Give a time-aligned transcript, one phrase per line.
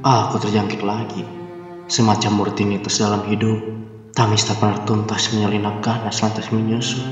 [0.00, 1.20] Aku terjangkit lagi.
[1.84, 3.60] Semacam rutinitas dalam hidup.
[4.16, 7.04] Tamis tak pernah tuntas menyelinap ganas lantas menyusup.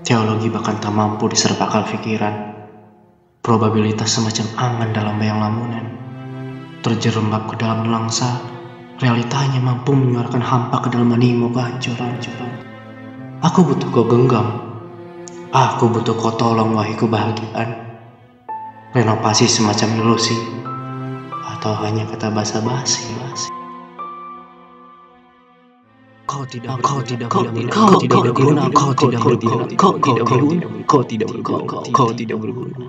[0.00, 2.56] Teologi bahkan tak mampu diserap akal pikiran.
[3.44, 5.86] Probabilitas semacam angan dalam bayang lamunan.
[6.80, 8.32] Terjerembab ke dalam langsa,
[8.96, 12.52] realitanya mampu menyuarakan hampa ke dalam animo kehancuran-hancuran.
[13.44, 14.48] Aku butuh kau genggam.
[15.52, 17.92] Aku butuh kau tolong wahai kebahagiaan.
[18.96, 20.60] Renovasi semacam ilusi
[21.60, 23.12] atau hanya kata basa-basi.
[26.24, 30.64] Kau tidak, kau tidak, kau tidak, kau tidak berguna, kau tidak berguna, kau tidak berguna,
[30.88, 32.86] kau tidak berguna, kau tidak berguna,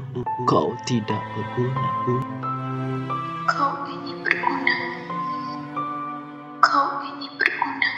[0.48, 1.84] kau tidak berguna.
[3.52, 4.76] Kau ini berguna.
[6.64, 7.92] Kau ini berguna.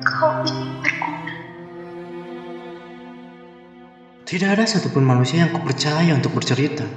[0.00, 1.34] Kau ini berguna.
[4.24, 6.88] Tidak ada satupun manusia yang kupercaya untuk bercerita.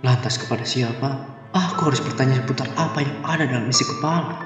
[0.00, 1.41] Lantas kepada siapa?
[1.52, 4.40] Aku harus bertanya seputar apa yang ada dalam isi kepala.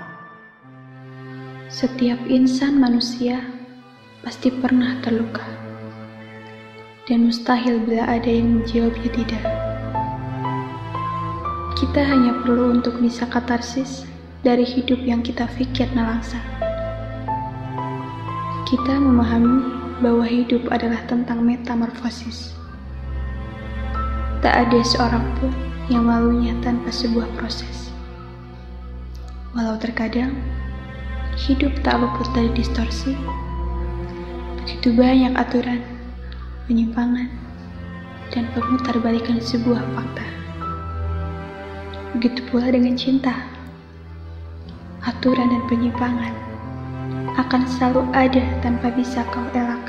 [1.71, 3.47] Setiap insan manusia
[4.27, 5.47] pasti pernah terluka.
[7.07, 9.45] Dan mustahil bila ada yang menjawabnya tidak.
[11.79, 14.03] Kita hanya perlu untuk bisa katarsis
[14.43, 16.43] dari hidup yang kita pikir nalangsa.
[18.67, 19.63] Kita memahami
[20.03, 22.51] bahwa hidup adalah tentang metamorfosis.
[24.43, 25.55] Tak ada seorang pun
[25.87, 27.95] yang malunya tanpa sebuah proses.
[29.55, 30.35] Walau terkadang
[31.47, 33.15] hidup tak luput dari distorsi.
[34.59, 35.79] Begitu banyak aturan,
[36.67, 37.31] penyimpangan,
[38.35, 40.27] dan pemutar balikan sebuah fakta.
[42.19, 43.47] Begitu pula dengan cinta.
[45.07, 46.35] Aturan dan penyimpangan
[47.39, 49.86] akan selalu ada tanpa bisa kau elak.